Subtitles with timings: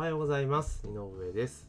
[0.00, 0.86] おはようございます。
[0.86, 1.68] 井上です。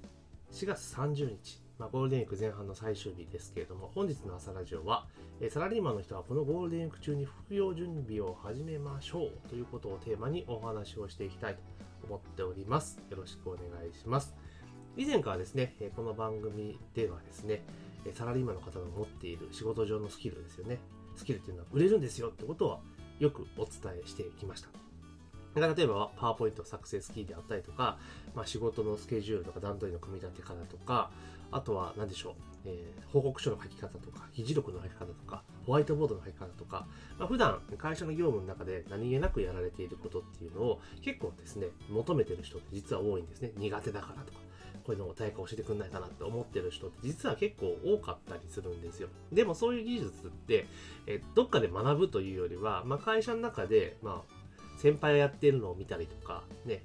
[0.53, 5.05] 4月30日、まあ、ゴールデンウィーク前半の最終日ですけれども、本日の朝ラジオは、
[5.41, 11.59] えサラリーマンの人はこのゴールデンウィーク中に副業準備を始めましょうということをテーマにお話をしていきたいと
[12.07, 13.01] 思っております。
[13.09, 14.33] よろしくお願いします。
[14.95, 17.65] 以前からですね、えこの番組ではですね、
[18.05, 20.77] えサラリーマンの方の持っている仕事上のスキルですよね。
[21.17, 22.79] スキルっていうのは売れるんですよってことは
[23.19, 24.90] よくお伝えしてきました。
[25.55, 27.97] 例えば、パワーポイント作成スキルであったりとか、
[28.35, 31.11] まあ、仕事のスケジュールとか段取りの組み立て方とか、
[31.51, 32.33] あとは何でしょう、
[32.65, 36.87] えー報告書の書き方とか、議事録の書き方とか、ホワイトボードの書き方とか、
[37.19, 43.51] まあ、普段会社の業務の中で何気なくやられていることっていうのを結構ですね、求めてる人って実は多いんですね。
[43.57, 44.39] 苦手だからとか。
[44.81, 49.09] こういうのを誰か教えてくんないかなって思ってる人って実は結構多かったりするんですよ。
[49.31, 50.67] でもそういう技術って、
[51.07, 54.40] えどっかで学ぶというよりは、まあ、会社の中で、まあ、
[54.81, 56.81] 先輩がやってるのを見たりとか、ね、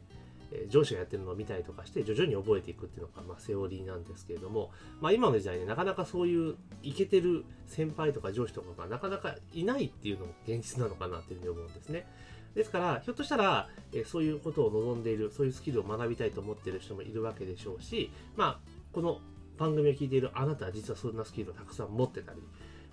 [0.68, 12.06] 上司がやってるのを見たりとかして徐々に覚えていくっていうのが、まあ、セオリーなんですけれども、まあ、今の時代ねなかなかそういうイケてる先輩とか上司とかがなかなかいないっていうのも現実なのかなっていうふうに思うんですね。
[12.54, 13.68] ですから、ひょっとしたら、
[14.06, 19.20] そういうことを望んでいる、そういうスキルを学びたいと思っている人もいるわけでしょうし、まあ、この
[19.58, 22.40] 番組を聞いているあなたは実はそんなスキルをたくさん持ってたり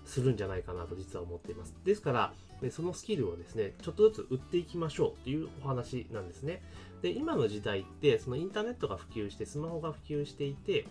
[0.04, 1.74] するんじゃないかなと実は思っています。
[1.84, 6.62] ですから、でそのスキルをですね、ちょっとずつ売っていきましょうというお話なんですね。
[7.02, 10.86] で、今の時代って、そのインターネットが普及して、スマホが普及していて、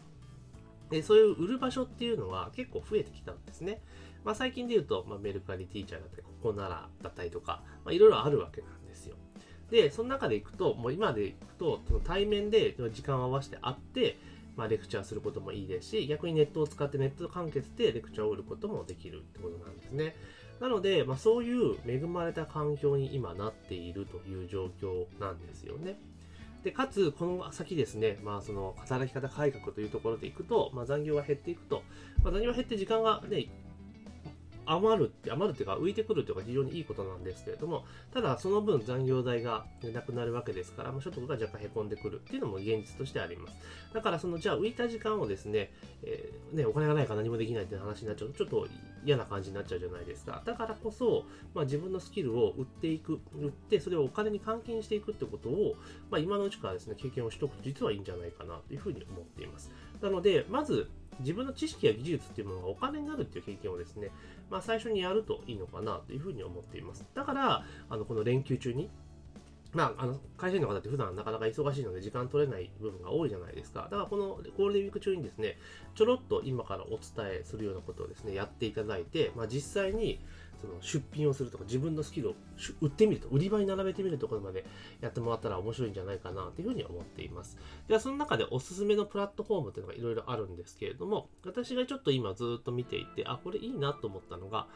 [0.90, 3.82] でそういう売る場所っていうのは結構増えてきたんですね。
[4.24, 9.16] まあ、最近で言うと、まあ、メルカリティーチャーだったり、ここならだったりとか、まあ、いろいろあるわけなんですよ。
[9.72, 14.18] で、その中でいくと、もう今でいくと、その対面で時間を合わせて会って、
[14.56, 20.16] まあ、レクチャーすることもいいですし、逆にネットを使ってネット完結でレクチャーを売ることもできるってことなんですね。
[20.60, 26.00] なので、まあ、そういう恵まれた環境に今なっているという状況なんですよね。
[26.64, 31.84] で、かつ、この先ですね、まあ、その働き方改革というところでいくと、まあ、残業が減っていくと、
[32.24, 33.48] まあ、残業が減って時間がね、
[34.66, 43.58] 余るって、余るっていうか浮いてくるっていうのが非常にいいことなんですけれども、ただその分残業代がなくなるわけですから、まあ、所得が若干へこんでくるっていうのも現実としてあります。
[43.94, 45.72] だからそのじゃあ浮いた時間をですね、
[46.04, 48.68] えーね、お金がないから何もできないっていう話になっちゃうとちょっと
[49.06, 50.42] 嫌な感じになっちゃうじゃないですか。
[50.46, 55.76] だからこそ、まあ、自分のスキルを売っていく、売ってそれをお金に換金していくってことを、
[56.10, 59.72] まあ、今のうちからですね、経験をしておくと実はいいんじゃないかなというふうに思っています。
[60.02, 64.10] なので、まず自分の知識や技術っていうものがお金になるっていう経験をですね、
[64.54, 67.04] まあ、最初にやるといいのかなというふうに思っています。
[67.16, 68.88] だから、あのこの連休中に、
[69.74, 73.88] まあ、あの会社員の方って普段なかなか忙しいので時間取れない部分が多いじゃないですか。
[73.90, 75.58] だからこのゴールデンウィーク中にですね、
[75.96, 77.00] ちょろっと今からお伝
[77.40, 80.20] えするようなことをですね、やっていただいて、まあ、実際に
[80.64, 82.36] その出品をするとか自分のスキルを
[82.80, 84.64] 売ってみると、売り場に並べてみるところまで
[85.02, 87.58] やってもらったら面白いんじゃないかなというふうに思っています。
[87.90, 94.68] では、その中でおすすめのプラットフォームというのがいろいろあるんですけれども、私がちょっと今ずっと見ていて、あ、これいいなと思ったのが、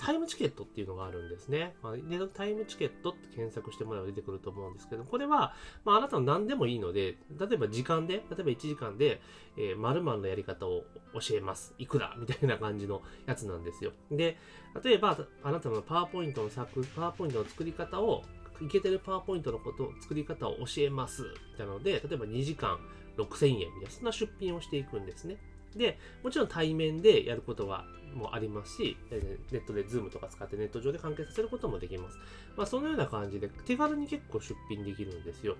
[0.00, 1.76] タイムチケットっていうのがあるんですね。
[1.82, 1.94] まあ、
[2.34, 5.54] タイムチケットって検索してもらえば出てくると思うんですけど、これは、
[5.84, 9.20] まあ、あなたの何でもいいので、例えば時間で、例えば1時間で、
[9.56, 11.74] えー、〇〇のやり方を教えます。
[11.78, 12.14] いくら？
[12.18, 13.92] みたいな感じのやつなんですよ。
[14.10, 14.36] で、
[14.82, 18.22] 例えば、あなたのパワーポイントの作、パワーポイントの作り方を、
[18.60, 21.22] いけてるパワーポイントのこと、作り方を教えます。
[21.22, 22.78] みたいなので、例えば2時間
[23.18, 25.36] 6000円みたいな、そんな出品をしていくんですね。
[25.76, 27.84] で、もちろん対面でやることが
[28.14, 32.18] もありますし、ネットで Zoom とか使ってネット上で関係させることもできます。
[32.56, 35.56] まあ、そのような感じで手軽に結構出品できるんですよ。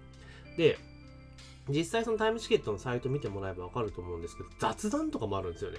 [0.57, 0.79] で、
[1.69, 5.79] 実際そのタイムチケットのサイト見てもらえばわかると思うんですけど、雑談とかもあるんですよね。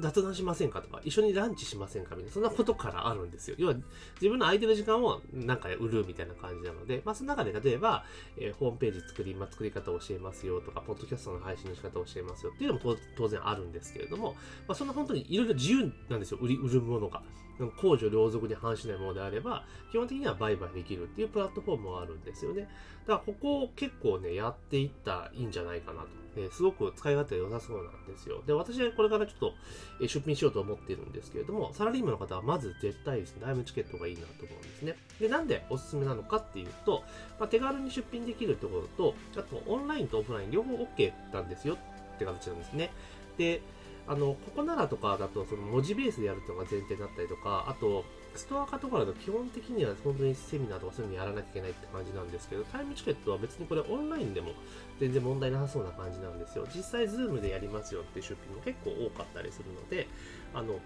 [0.00, 0.82] 雑談しませんか？
[0.82, 2.16] とか、一緒にランチしませんか？
[2.16, 3.56] みたいな、そんなことからあるんですよ。
[3.58, 3.74] 要は、
[4.16, 8.04] 自分の空いてる時間をなんか売るみたいな感じなので、まあ、その中で例えば、
[8.36, 14.34] えーホームページ作り、まあ、作り方を教えますよとか、ポッドキャストの配信の仕方を教えますよっていうのも当然あるんですけれども、
[14.66, 17.22] まあ、そんな本当にいろいろ自由なんですよ、売り、売るものが。
[17.80, 22.68] 公序良俗に反しないものであれば、基本的には売買できるっていうプラットフォームもあるんですよね。
[23.06, 26.08] だからここを結構ね、やっていったらいいんじゃないかなと。
[26.38, 28.42] ねすごく使い勝手が良さそうなんですよ。
[28.46, 29.54] で、私はこれからちょっと
[30.00, 34.96] 出品しようと思っているんですけれども、サラリーマンの方はまず絶対ですね、ライブチケットがいいなと思うんですね。
[35.20, 37.02] で、なんでおすすめなのかっていうと、
[37.38, 42.90] まあ、手軽に出品できるところと、あとオンラインとオフライン両方 OK なんですよって形なんですね。
[43.38, 43.62] で、
[44.08, 48.04] あの、ココナラとかだと、その文字ベースでやるっていうのが前提だったりとか、あと、
[48.36, 54.52] ストアカとかだと基本的には本当にセミナーとかそういうのやらなきゃいけないって感じなんですけど、タイムチケットは別にこれオンラインでも
[55.00, 56.66] 全然問題なさそうな感じなんですよ。
[56.74, 60.08] 実際、ズームでやりますよっていう出品も結構多かったりするので、
[60.54, 60.78] あの、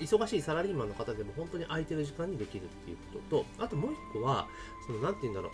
[0.00, 4.46] 忙しいサラリーマンの方でも本当に空いてる時間にできるっていうことと、あともう一個は、
[4.86, 5.52] その、なんて言うんだろう、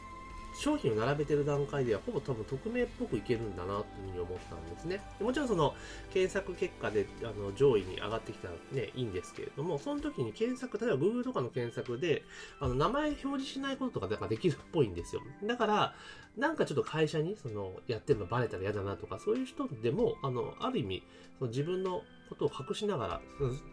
[0.59, 5.01] 商品を並べてる段階ではほぼ多分匿名っぽくいけるんだなというふうに思ったんですね。
[5.19, 5.75] でもちろんその
[6.13, 12.25] 検索結果であの上位に上がってきたらね、いいんですけれども、その時に検索、例えば Google とかの検索で、
[12.61, 15.23] あの名前表示しないこととかだかできるっぽいんですよ。
[15.45, 15.95] だから、
[16.37, 21.03] なんかちょっと会社にそのやってるのバレたら嫌だなとか、そういう人でも、あの、ある意味、
[21.39, 23.21] その自分のことを隠しながら、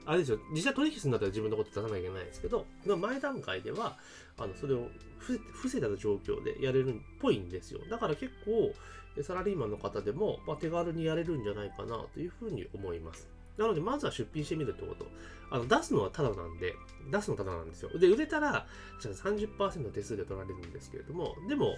[0.05, 3.97] あれですよ、実際取引するんだったら自分のこと出さなきゃいけないんですけど、前段階では、
[4.37, 4.87] あの、それを
[5.19, 7.79] 伏せた状況でやれるっぽいんですよ。
[7.89, 8.73] だから結構、
[9.21, 13.27] サラリーマンの方でも、まあ、手軽にやれるんじゃないかなというふうに思います。
[13.57, 15.05] なので、まずは出品してみるってこと。
[15.51, 16.73] あの、出すのはタダなんで、
[17.11, 17.97] 出すのタダなんですよ。
[17.99, 18.65] で、売れたら、
[18.99, 21.75] じゃあ30%手数料取られるんですけれども、でも、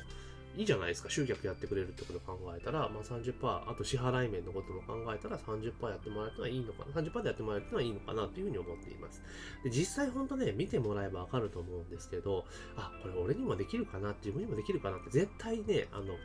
[0.58, 1.10] いいじゃないですか。
[1.10, 7.02] 集客やってくれるってことを考えたら、まあ30%、あと支払い面のことも考えたら30%やってもらえるのはいいのかな。
[7.02, 9.22] 30%でやってもらえるのはいいのかなというふうに思っています。
[9.64, 12.46] で、実際本当ね、見てもらえばわかると思うんですけど、
[12.78, 16.16] あ、これ俺にもできるかな、自分にもできるかなって絶対ね、あの、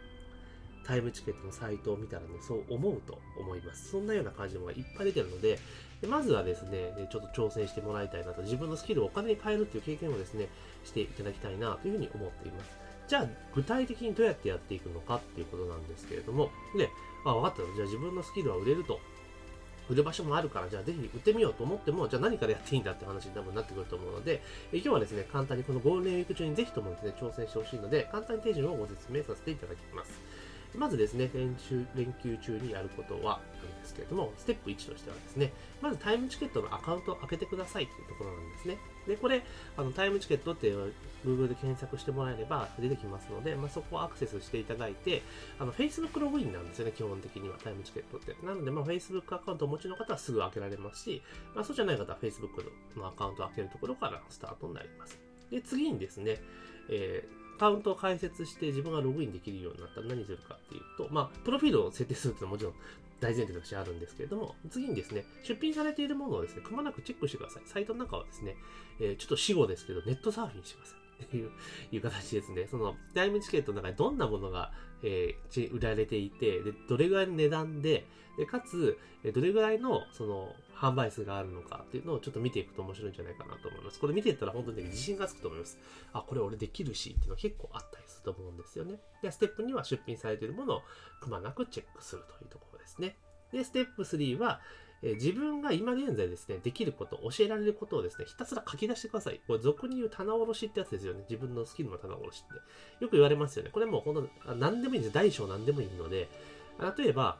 [0.84, 3.90] タイムチケットのサイトを見たらね、そう思うと思います。
[3.90, 5.58] そんなような感じのものがいっぱい出てるので、
[6.00, 10.48] でまずはですね、ちょっと挑戦してもらいたいなと、自分のスキルをお金に変えるっていう経験をですね、
[10.84, 12.79] していただきたいなというふうに思っています。
[13.10, 13.26] じゃあ、
[13.56, 16.48] 具体的にどうやってやっていくのかっていうことなんですけれども、
[16.78, 16.88] で、
[17.24, 19.00] あ、分かったじゃあ自分のスキルは売れると。
[19.88, 24.40] 売る場所もあるから、じゃあぜひ売ってみようと思っても、じゃあ何からやっていいんだって話に多分なってくると思うので、
[24.72, 30.12] え今日はですね、簡単にこのゴールデンウィーク中にぜひともですね、挑戦してほしいので、簡単に手順をご説明させていただきます。
[30.76, 38.78] まずですね、練習、連休中にやることは、なんですけれども、ステップ1としてはですね、まずタイムチケットのアカウントを開けてくださいっていうところなんですね。
[39.06, 39.42] で、これ、
[39.76, 40.72] あのタイムチケットって
[41.24, 45.22] Google で検索してもらえれば出てきますので、まあ、そこをアクセスしていただいて、
[45.58, 48.36] あの Facebook ログインなんですよね、基本的にはタイムチケットって。
[48.44, 51.22] なので、まあ、Facebook アカウントをお持ちの方はすぐ開けられますし、
[51.54, 55.18] まあ、そうじゃない方は Facebook のアカウントを開けるところからスタートになります。
[55.50, 56.40] で、次にですね、
[56.88, 62.74] えーカウントを開設して自分がログインできるようになったら何するかっていうと、まあ、プロフィールを設定するっていうのはもちろん
[63.20, 67.62] 大前提としてあるんですけれども、次にですね、出品されているものをですね、くまなくチェックしてください。
[67.66, 68.56] サイトの中はですね、
[68.98, 70.99] えー、ちょっと死後ですけど、ネットサーフィンしてください。
[71.24, 71.50] っていう
[71.92, 72.66] いう形ですね。
[72.70, 74.72] その、タイムチケットの中にどんなものが、
[75.02, 78.06] えー、売られていて、で、どれぐらいの値段で、
[78.36, 78.98] で、かつ、
[79.34, 84.00] どれぐらいの、その、販売数があるのかっていうのをちょっと見ていくと面白いんじゃないかなと思います。
[84.00, 85.78] これ見ていったら本当に、ね、自信がつくと思います。
[86.14, 88.98] あ、これ俺できるしっていうのは結構あったりすると思うんですよね。
[89.22, 90.82] で、ステップ2は出品されているものを
[91.20, 93.18] くまなくチェックするというところですね。
[93.52, 94.62] で、ステップ3は、
[95.02, 99.40] え自分が今現在ですね、できること、教えられることをですね、ひたすら書き出してください。
[99.46, 101.24] これ、俗に言う棚卸しってやつですよね。
[101.28, 102.48] 自分のスキルの棚卸しっ
[102.98, 103.04] て。
[103.04, 103.70] よく言われますよね。
[103.72, 105.14] これもう本当、何でもいいんです。
[105.14, 106.28] 大小何でもいいので、
[106.98, 107.38] 例えば、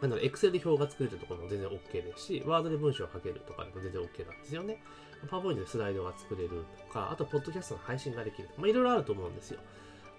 [0.00, 4.82] なんだろう、Excel で表が作れるところも全然 OK ですし、Word で文章を書けるとかでも全然 OK なんですよね。
[5.28, 8.48] PowerPoint でスライドが作れるとか、あと、ポッドキャストの配信ができる。
[8.56, 9.60] まあ、いろいろあると思うんですよ。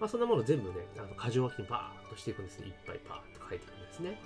[0.00, 2.68] まあ、そんなもの全部ね、あの、箇条書きにバーっとしていくんですね。
[2.68, 4.20] いっぱいパーっと書いていくんですね。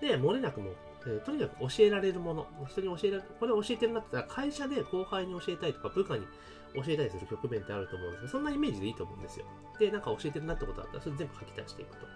[0.00, 0.76] で、漏れなくもう、
[1.06, 6.26] えー、とにかく教えられるもの、人に教えられる、これ教えてるなって言ったら、会社で後輩に教えたいとか、部下に
[6.74, 9.46] 教えたりする局面ってあると思うんですけど、そんなイメージでいいと思うんですよ。
[9.78, 12.06] で、なんか教えてるなってことあったら、それ全部書き出していくと。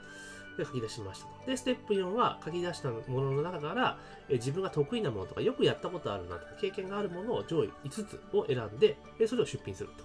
[0.56, 1.46] で、書き出しましたと。
[1.46, 3.98] で、ステップ4は書き出したものの中から、
[4.28, 10.04] え自分が得意なものとか、よくやったことあるなとか、経験があるものを上位5つを選んで、でそれを出品すると。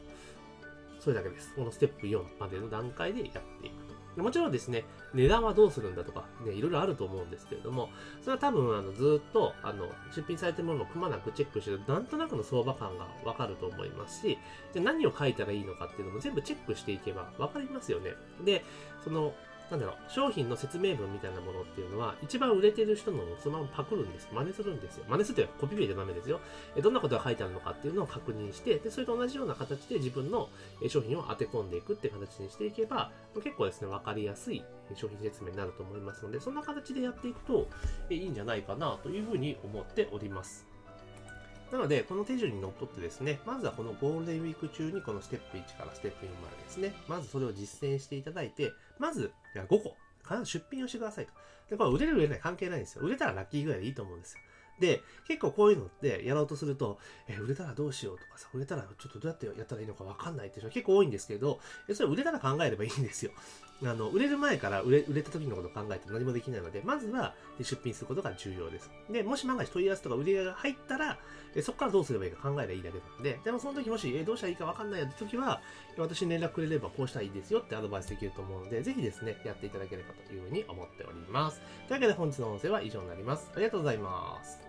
[1.00, 1.54] それだけです。
[1.56, 3.79] このステップ4までの段階でやっていく。
[4.18, 7.90] もちろんですね、値段はどうするんだとか、ね、いろいろあると思うんですけれども、
[8.22, 14.38] それは多分、あの、ずっと、あの、出品されてるものをくまなくチェックしてなんとなくの相場感がわかると思いますし、
[14.74, 18.12] じゃ何を書いたらいいのかっていうのも全部チェックしていけばわかりますよね。
[18.44, 18.64] で、
[19.04, 19.34] その、
[19.72, 24.28] なんだろう、商品の説明文みたいなものっていうのは、一番売れてる人のそのままパクるんです。
[24.34, 25.06] 真似するんですよ。
[25.08, 26.40] 真似するってコピペじゃダメですよ。
[26.76, 30.50] えどんなことが書いてあるのかっていうのを確認して、で、それと同じような形で自分の
[30.88, 33.12] 商品を当て込んでいくっていう形にしていけば、
[33.44, 34.64] 結構ですね、わかりやすい
[34.96, 37.68] 商品説明になると思いますので、そんな形でやっていくと
[38.10, 40.69] いいんじゃないかなというふうに思っております。
[41.72, 51.32] なので、この手順にのっとってですね、まずはこのゴールデンウィーク中にこのステップ1からステップ4までですね、まずそれを実践していただいて、まず5個、必ず出品をしてくださいと。
[51.70, 53.04] で、これ売れる売れない関係ないんですよ。
[53.04, 54.40] 売れたらラッキーぐらいでいいと思うんですよ。
[54.80, 63.32] で、結構こういうのってやろうとすると、え、売れたらどうしようとかさ、売れたらちょっとどうやってやったらいいのかわかんないっていう人は結構多いんですけど、えそれ売れたら考えればいいんですよ。
[63.82, 68.92] あの、売れる前から売れ、売れた時のことを考えて何もできないので、まずは出品することが重要です。
[69.10, 71.18] で、もし万が一問い合わせとか売り上げが入ったら、
[71.56, 75.62] えそこからどうすればいいか考えればいいだけなんで、でもその時もし、え、どうしたらいいかわかんないよって時は、
[75.98, 81.60] 私に連絡くれればこうしたらいいですよってアドバイスできると思うので、ぜひですね、やっていただければというふうに思っております。
[81.60, 83.50] というわけで本日の音声は以上になります。
[83.56, 84.69] ありがとうございます。